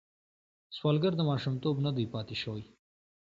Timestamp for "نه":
1.85-1.91